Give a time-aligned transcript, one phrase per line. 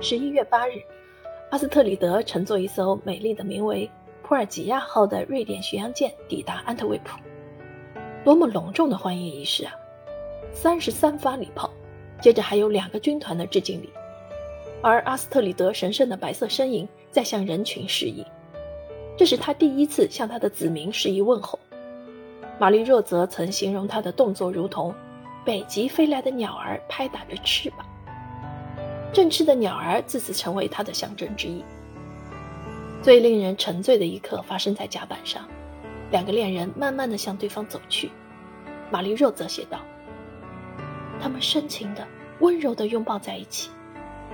[0.00, 0.80] 十一月八日，
[1.50, 3.90] 阿斯特里德乘坐一艘美丽的名为
[4.22, 7.18] “普尔吉亚号”的瑞典巡洋舰抵达安特卫普。
[8.24, 9.72] 多么隆重的欢迎仪式啊！
[10.52, 11.68] 三十三发礼炮，
[12.22, 13.90] 接着还有两个军团的致敬礼，
[14.82, 18.24] 而阿斯特里德神圣的白色身影在向人群示意。
[19.16, 21.58] 这是他第一次向他的子民示意问候。
[22.56, 24.94] 玛丽若则曾形容他的动作如同
[25.44, 27.84] 北极飞来的鸟儿拍打着翅膀。
[29.12, 31.64] 振翅的鸟儿自此成为他的象征之一。
[33.02, 35.48] 最令人沉醉的一刻发生在甲板上，
[36.10, 38.10] 两个恋人慢慢的向对方走去。
[38.90, 39.78] 玛丽若则写道
[41.20, 42.06] ：“他们深情的、
[42.40, 43.70] 温柔的拥抱在一起，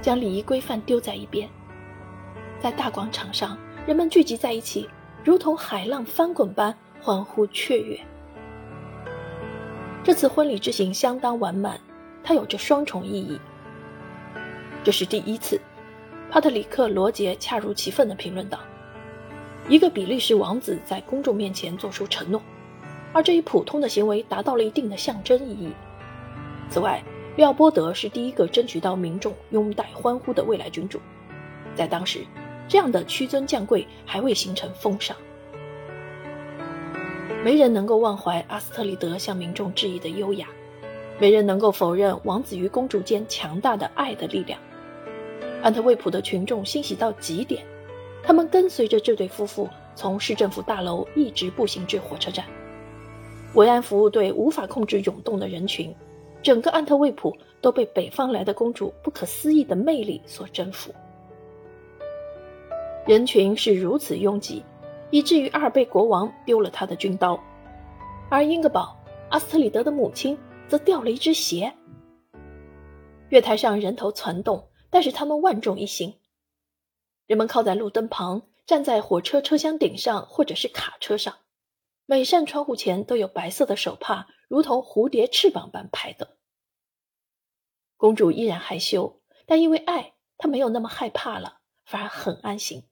[0.00, 1.48] 将礼仪规范丢在一边。
[2.60, 4.88] 在大广场上，人们聚集在一起，
[5.22, 8.00] 如同海浪翻滚般欢呼雀跃。
[10.02, 11.78] 这次婚礼之行相当完满，
[12.24, 13.38] 它有着双重意义。”
[14.86, 15.60] 这是第一次，
[16.30, 18.60] 帕特里克·罗杰恰如其分地评论道
[19.68, 22.40] ：“一个比利时王子在公众面前做出承诺，
[23.12, 25.72] 而这一普通的行为达到了一定的象征意义。
[26.70, 27.02] 此外，
[27.34, 31.00] 利奥波德是第一个争取到民众拥戴欢呼的未来君主，
[31.74, 32.24] 在当时，
[32.68, 35.16] 这样的屈尊降贵还未形成风尚。
[37.42, 40.46] 没人能够忘怀阿斯特里德向民众致意的优雅，
[41.18, 44.56] 没人能够否认王子与公主间强大的爱的力量。”
[45.62, 47.64] 安特卫普的群众欣喜到极点，
[48.22, 52.44] 他们跟随着这对夫妇从市政府大楼一直步行至火车站。
[53.54, 55.92] 维安服务队无法控制涌动的人群，
[56.42, 60.94] 整个安特卫普都被北方来的公主不可思议的魅力所征服。
[63.06, 64.62] 人群是如此拥挤，
[65.10, 67.40] 以至于阿尔贝国王丢了他的军刀，
[68.28, 68.96] 而英格堡·
[69.30, 70.38] 阿斯特里德的母亲
[70.68, 71.72] 则掉了一只鞋。
[73.30, 74.62] 月台上人头攒动。
[74.96, 76.18] 但是他们万众一心，
[77.26, 81.40] 人们靠在路灯旁，站在火车车厢顶上，或者是卡车上，
[82.06, 86.26] 每扇窗户前都有白色的手帕，如同蝴蝶翅膀般拍动。
[87.98, 92.88] 公主依然害羞，但因为爱，她没有那么害怕了，反而很安心。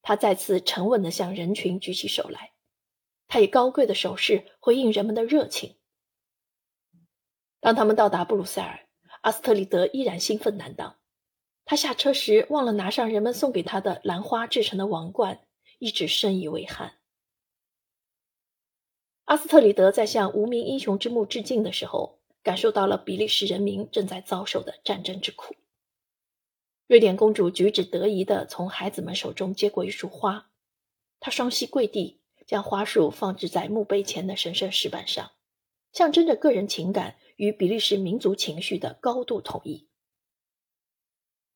[0.00, 2.54] 她再次沉稳地向人群举起手来，
[3.26, 5.76] 她以高贵的手势回应人们的热情。
[7.60, 8.87] 当他们到达布鲁塞尔。
[9.20, 10.96] 阿斯特里德依然兴奋难当，
[11.64, 15.40] 他下车时忘了拿上人们送给他的兰花制成的王冠，
[15.78, 16.94] 一直深以为憾。
[19.24, 25.54] 阿斯特里德在向无名英雄之墓致敬的时候，感受到了比利时人民正在遭受的战争之苦。
[26.86, 30.50] 瑞典公主举止得意地从孩子们手中接过一束花，
[31.20, 35.32] 她双膝跪地，将花束放置在墓碑前的神圣石板上，
[35.92, 37.16] 象征着个人情感。
[37.38, 39.86] 与比利时民族情绪的高度统一。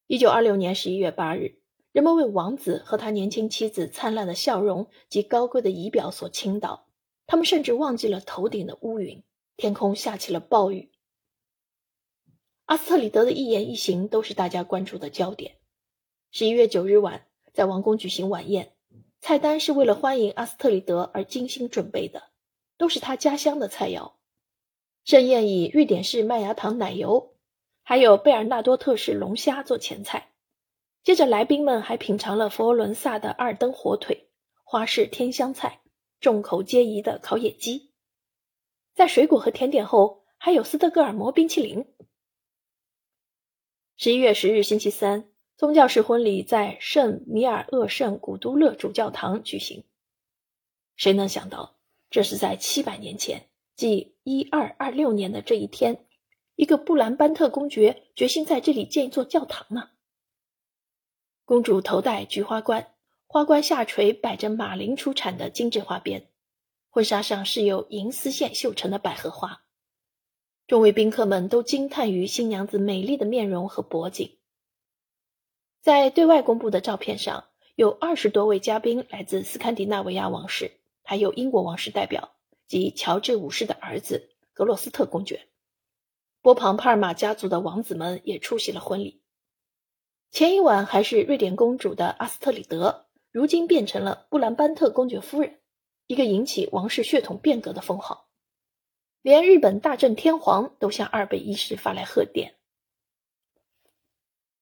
[0.07, 1.57] 一九二六年十一月八日，
[1.91, 6.87] 人们为王子和他年轻妻子灿烂的笑容及高贵的仪表所倾倒，
[7.27, 9.25] 他们甚至忘记了头顶的乌云，
[9.57, 10.93] 天空下起了暴雨。
[12.67, 15.57] 阿斯特里德的一言一行都是大家关注的焦点。
[16.31, 18.77] 十一月九日晚，在王宫举行晚宴，
[19.21, 22.31] 菜单是为了欢迎阿斯特里德而精心准备的，
[22.79, 24.13] 都是他家乡的菜肴。
[25.05, 27.35] 盛宴以瑞典式麦芽糖奶油，
[27.83, 30.33] 还有贝尔纳多特式龙虾做前菜。
[31.03, 34.29] 接着，来宾们还品尝了佛罗伦萨的二登火腿、
[34.63, 35.81] 花式天香菜、
[36.21, 37.91] 众口皆宜的烤野鸡。
[38.95, 41.85] 在水果和甜点后，还有斯德哥尔摩冰淇淋。
[43.97, 49.85] 十一月十日星期三，宗教式婚礼在圣米尔厄圣古都勒主教堂举行。
[50.95, 51.77] 谁能想到，
[52.11, 53.49] 这是在七百年前？
[53.83, 56.07] 即一二二六年的这一天，
[56.55, 59.91] 一个布兰班特公爵决心在这里建一座教堂呢。
[61.45, 62.95] 公主头戴菊花冠，
[63.27, 66.29] 花冠下垂摆着马林出产的精致花边，
[66.91, 69.65] 婚纱上是由银丝线绣成的百合花。
[70.69, 74.39] 众位宾客们都惊叹于新娘子美丽的面容和脖颈。
[75.81, 80.71] 在对外公布的照片上，有二十多位嘉宾来自斯堪的纳维亚王室，
[81.03, 82.37] 还有英国王室代表。
[82.73, 85.47] 及乔治五世的儿子格洛斯特公爵，
[86.41, 89.21] 波旁帕尔马家族的王子们也出席了婚礼。
[90.31, 95.61] 前一晚还是瑞典公主的阿斯特里德，如今变成了布兰班特公爵夫人，
[96.07, 98.31] 一个引起王室血统变革的封号。
[99.21, 102.55] 连日本大正天皇都向阿尔贝一世发来贺电。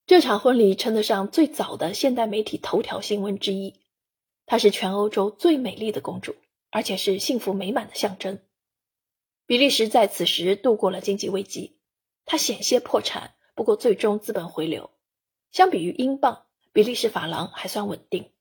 [0.04, 3.76] 这场婚礼称得上最早的现代媒体头条新闻之一。
[4.46, 6.34] 她是全欧洲最美丽的公主。
[6.70, 8.40] 而且是幸福美满的象征。
[9.46, 11.78] 比利时在此时度过了经济危机，
[12.24, 14.90] 它险些破产，不过最终资本回流。
[15.50, 18.32] 相比于英镑，比利时法郎还算稳定。